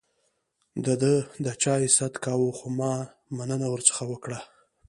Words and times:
ده 0.83 0.93
د 1.45 1.47
چای 1.61 1.83
ست 1.97 2.13
کاوه، 2.23 2.49
خو 2.57 2.67
ما 2.79 2.93
مننه 3.37 3.67
ورڅخه 3.71 4.03
وکړه. 4.11 4.39